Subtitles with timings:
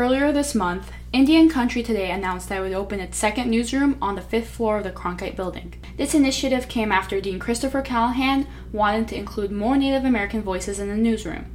[0.00, 4.14] Earlier this month, Indian Country Today announced that it would open its second newsroom on
[4.14, 5.74] the fifth floor of the Cronkite building.
[5.98, 10.88] This initiative came after Dean Christopher Callahan wanted to include more Native American voices in
[10.88, 11.54] the newsroom.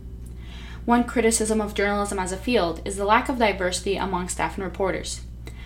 [0.86, 4.64] One criticism of journalism as a field is the lack of diversity among staff and
[4.64, 5.22] reporters.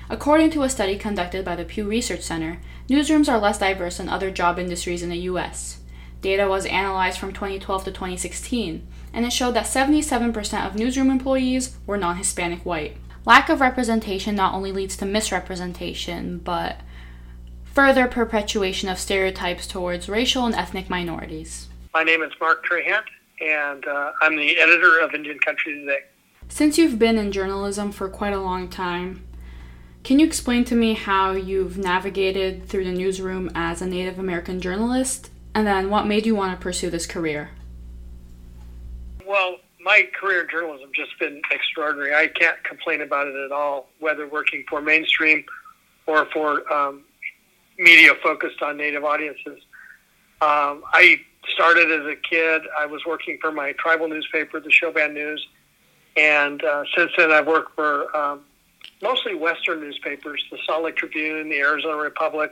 [0.09, 4.07] According to a study conducted by the Pew Research Center, newsrooms are less diverse than
[4.07, 5.81] other job industries in the U.S.
[6.21, 11.77] Data was analyzed from 2012 to 2016, and it showed that 77% of newsroom employees
[11.85, 12.97] were non Hispanic white.
[13.25, 16.77] Lack of representation not only leads to misrepresentation, but
[17.63, 21.67] further perpetuation of stereotypes towards racial and ethnic minorities.
[21.93, 23.03] My name is Mark Trahant,
[23.39, 25.99] and uh, I'm the editor of Indian Country Today.
[26.49, 29.25] Since you've been in journalism for quite a long time,
[30.03, 34.59] can you explain to me how you've navigated through the newsroom as a Native American
[34.59, 37.51] journalist, and then what made you want to pursue this career?
[39.25, 42.13] Well, my career in journalism just been extraordinary.
[42.13, 45.43] I can't complain about it at all, whether working for mainstream
[46.05, 47.03] or for um,
[47.77, 49.59] media focused on Native audiences.
[50.41, 51.21] Um, I
[51.53, 52.61] started as a kid.
[52.77, 55.47] I was working for my tribal newspaper, the Sho-Ban News,
[56.15, 58.41] and uh, since then I've worked for um,
[59.01, 62.51] mostly Western newspapers: the Salt Lake Tribune, the Arizona Republic,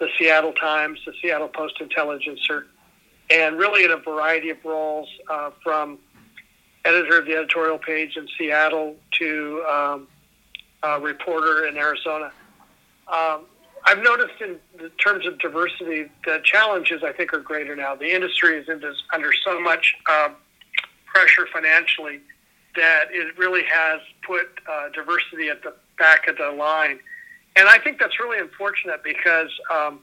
[0.00, 2.66] the Seattle Times, the Seattle Post Intelligencer,
[3.30, 5.98] and really in a variety of roles uh, from
[6.84, 10.08] editor of the editorial page in Seattle to um,
[11.00, 12.32] reporter in Arizona.
[13.06, 13.44] Um,
[13.84, 14.58] I've noticed in
[14.98, 17.94] terms of diversity, the challenges I think are greater now.
[17.94, 20.30] The industry is under so much uh,
[21.06, 22.20] pressure financially
[22.76, 27.00] that it really has put uh, diversity at the back of the line.
[27.56, 30.00] And I think that's really unfortunate because um,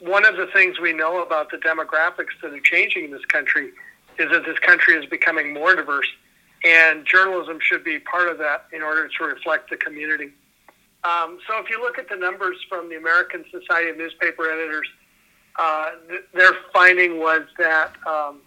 [0.00, 3.70] one of the things we know about the demographics that are changing in this country
[4.18, 6.08] is that this country is becoming more diverse,
[6.64, 10.32] and journalism should be part of that in order to reflect the community.
[11.04, 14.88] Um, so, if you look at the numbers from the American Society of Newspaper Editors,
[15.56, 18.40] uh, th- their finding was that um,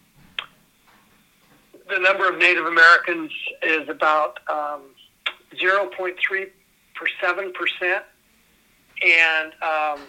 [1.89, 3.31] the number of Native Americans
[3.63, 4.81] is about um,
[5.55, 6.49] 0.37%,
[9.03, 9.99] and um,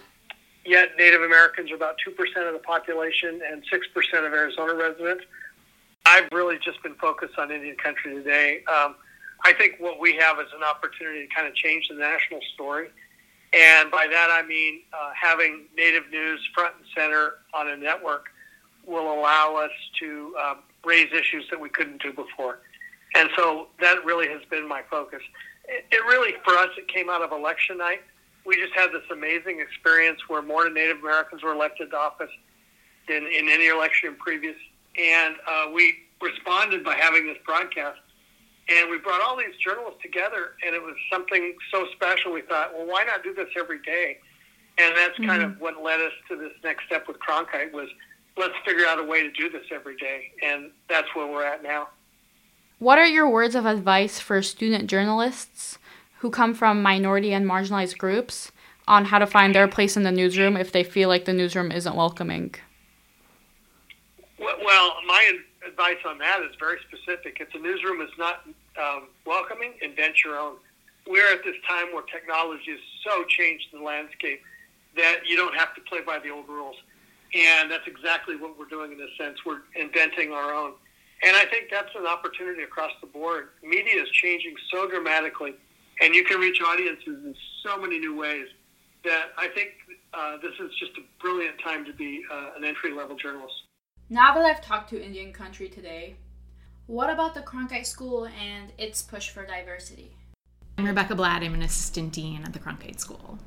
[0.65, 5.23] yet Native Americans are about 2% of the population and 6% of Arizona residents.
[6.05, 8.63] I've really just been focused on Indian country today.
[8.67, 8.95] Um,
[9.45, 12.87] I think what we have is an opportunity to kind of change the national story.
[13.53, 18.25] And by that I mean uh, having Native news front and center on a network
[18.85, 20.55] will allow us to uh,
[20.85, 22.59] raise issues that we couldn't do before.
[23.15, 25.21] And so that really has been my focus.
[25.65, 28.01] It, it really, for us, it came out of election night.
[28.45, 32.31] We just had this amazing experience where more Native Americans were elected to office
[33.07, 34.55] than in any election previous
[34.97, 37.99] and uh, we responded by having this broadcast.
[38.69, 42.31] And we brought all these journalists together, and it was something so special.
[42.31, 44.19] We thought, well, why not do this every day?
[44.77, 45.29] And that's mm-hmm.
[45.29, 47.89] kind of what led us to this next step with Cronkite was
[48.37, 51.61] let's figure out a way to do this every day, and that's where we're at
[51.61, 51.89] now.
[52.79, 55.77] What are your words of advice for student journalists
[56.23, 58.53] who come from minority and marginalized groups
[58.87, 61.69] on how to find their place in the newsroom if they feel like the newsroom
[61.69, 62.55] isn't welcoming?
[64.39, 65.33] Well, my
[65.67, 67.39] advice on that is very specific.
[67.41, 68.45] If the newsroom is not
[68.81, 70.55] um, welcoming, invent your own.
[71.05, 74.41] We're at this time where technology has so changed the landscape
[74.95, 76.77] that you don't have to play by the old rules.
[77.35, 79.39] And that's exactly what we're doing in this sense.
[79.45, 80.71] We're inventing our own.
[81.25, 83.49] And I think that's an opportunity across the board.
[83.61, 85.55] Media is changing so dramatically,
[86.01, 88.47] and you can reach audiences in so many new ways
[89.03, 89.71] that I think
[90.13, 93.53] uh, this is just a brilliant time to be uh, an entry level journalist.
[94.09, 96.15] Now that I've talked to Indian Country today,
[96.87, 100.15] what about the Cronkite School and its push for diversity?
[100.77, 101.43] I'm Rebecca Blatt.
[101.43, 103.39] I'm an assistant dean at the Cronkite School.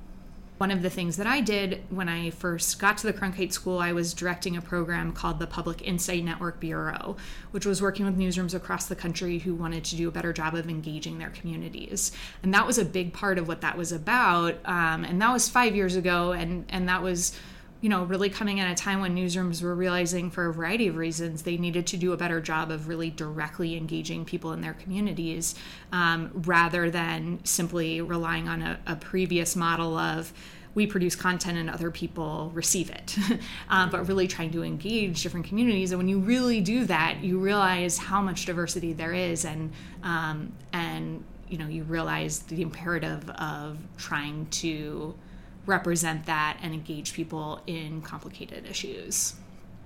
[0.59, 3.78] One of the things that I did when I first got to the Cronkite School,
[3.78, 7.17] I was directing a program called the Public Insight Network Bureau,
[7.50, 10.55] which was working with newsrooms across the country who wanted to do a better job
[10.55, 12.11] of engaging their communities.
[12.43, 14.54] And that was a big part of what that was about.
[14.65, 17.39] Um, and that was five years ago, and, and that was
[17.81, 20.97] you know, really coming at a time when newsrooms were realizing for a variety of
[20.97, 24.75] reasons they needed to do a better job of really directly engaging people in their
[24.75, 25.55] communities
[25.93, 30.33] um, rather than simply relying on a, a, previous model of
[30.75, 33.17] we produce content and other people receive it,
[33.71, 35.91] uh, but really trying to engage different communities.
[35.91, 39.72] And when you really do that, you realize how much diversity there is and,
[40.03, 45.15] um, and, you know, you realize the imperative of trying to
[45.66, 49.34] represent that and engage people in complicated issues.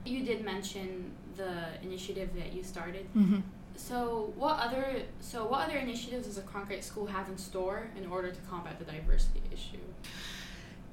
[0.05, 3.07] You did mention the initiative that you started.
[3.17, 3.41] Mm-hmm.
[3.77, 8.07] So what other so what other initiatives does a Cronkite School have in store in
[8.11, 9.79] order to combat the diversity issue?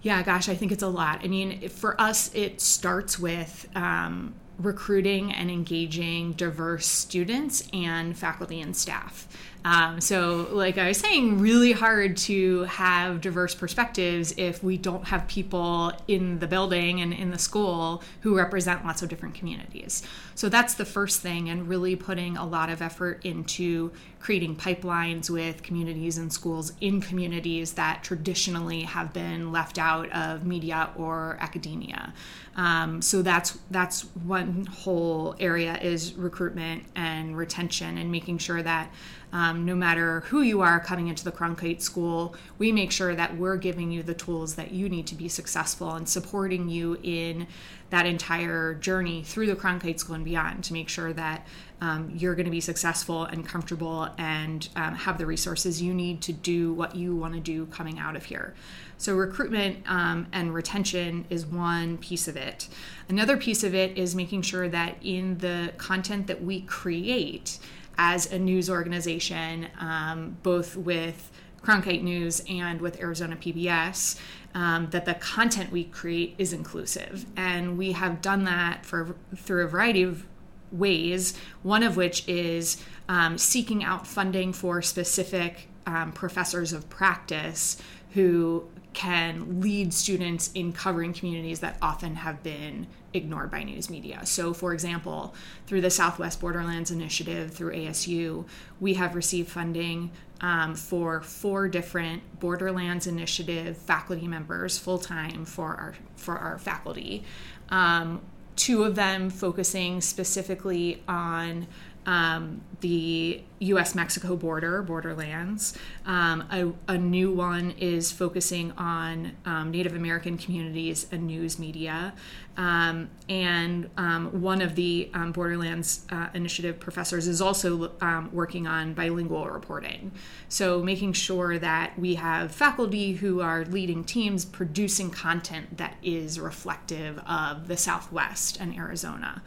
[0.01, 1.21] Yeah, gosh, I think it's a lot.
[1.23, 8.61] I mean, for us, it starts with um, recruiting and engaging diverse students and faculty
[8.61, 9.27] and staff.
[9.65, 15.07] Um, so, like I was saying, really hard to have diverse perspectives if we don't
[15.07, 20.03] have people in the building and in the school who represent lots of different communities.
[20.35, 25.29] So, that's the first thing, and really putting a lot of effort into creating pipelines
[25.29, 31.37] with communities and schools in communities that traditionally have been left out of media or
[31.39, 32.13] academia.
[32.55, 38.91] Um, so that's that's one whole area is recruitment and retention and making sure that
[39.33, 43.37] um, no matter who you are coming into the Cronkite School, we make sure that
[43.37, 47.47] we're giving you the tools that you need to be successful and supporting you in
[47.89, 51.45] that entire journey through the Cronkite School and beyond to make sure that
[51.79, 56.21] um, you're going to be successful and comfortable and um, have the resources you need
[56.21, 58.55] to do what you want to do coming out of here.
[58.97, 62.67] So, recruitment um, and retention is one piece of it.
[63.07, 67.59] Another piece of it is making sure that in the content that we create
[67.97, 74.19] as a news organization, um, both with Cronkite News and with Arizona PBS,
[74.53, 77.25] um, that the content we create is inclusive.
[77.35, 80.25] And we have done that for through a variety of
[80.71, 87.81] ways, one of which is um, seeking out funding for specific um, professors of practice
[88.13, 94.25] who can lead students in covering communities that often have been ignored by news media.
[94.25, 95.35] So, for example,
[95.65, 98.45] through the Southwest Borderlands Initiative through ASU,
[98.79, 100.11] we have received funding
[100.41, 107.23] um, for four different Borderlands Initiative faculty members full time for our for our faculty.
[107.69, 108.21] Um,
[108.55, 111.67] two of them focusing specifically on
[112.07, 115.77] um, the US Mexico border, borderlands.
[116.05, 122.13] Um, a, a, new one is focusing on um, Native American communities and news media.
[122.55, 127.91] Um, and um, one of the um, Borderlands uh, Initiative professors is also
[128.31, 130.11] working on bilingual reporting.
[130.49, 136.39] So, making sure that we have faculty who are leading teams producing content that is
[136.39, 139.43] reflective of the Southwest and Arizona.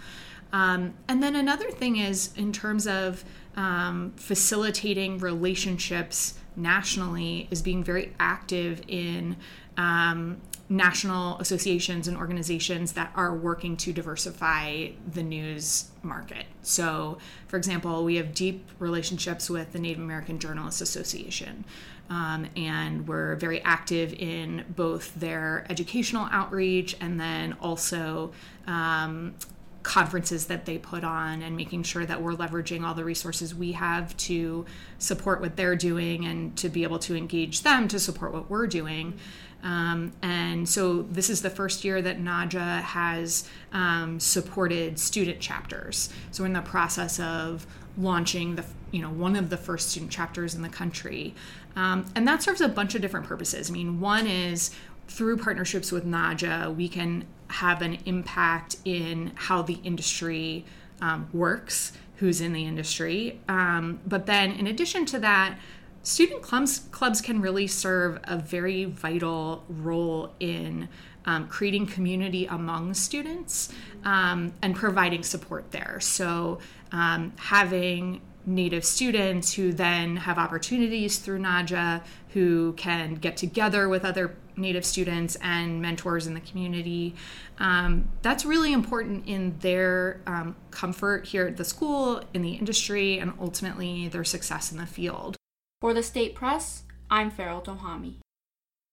[0.53, 3.25] Um, and then another thing is in terms of
[3.57, 9.37] um, facilitating relationships nationally, is being very active in
[9.77, 16.47] um, national associations and organizations that are working to diversify the news market.
[16.63, 17.19] So,
[17.49, 21.65] for example, we have deep relationships with the Native American Journalists Association.
[22.09, 28.33] Um, and we're very active in both their educational outreach and then also
[28.67, 29.35] um,
[29.83, 33.73] conferences that they put on and making sure that we're leveraging all the resources we
[33.73, 34.67] have to
[34.99, 38.67] support what they're doing and to be able to engage them to support what we're
[38.67, 39.19] doing.
[39.63, 46.11] Um, and so this is the first year that NAJA has um, supported student chapters.
[46.31, 47.67] So we're in the process of
[47.99, 51.35] launching the you know one of the first student chapters in the country,
[51.77, 53.71] um, and that serves a bunch of different purposes.
[53.71, 54.71] I mean, one is
[55.11, 60.65] through partnerships with NAJA, we can have an impact in how the industry
[61.03, 63.41] um, works, who's in the industry.
[63.49, 65.59] Um, but then, in addition to that,
[66.05, 70.89] student clubs clubs can really serve a very vital role in
[71.27, 73.73] um, creating community among students
[74.05, 75.99] um, and providing support there.
[76.01, 76.61] So,
[76.93, 84.05] um, having Native students who then have opportunities through NAJA, who can get together with
[84.05, 87.15] other Native students and mentors in the community.
[87.59, 93.19] Um, that's really important in their um, comfort here at the school, in the industry,
[93.19, 95.37] and ultimately their success in the field.
[95.81, 98.17] For the state press, I'm Farah Eltohamy.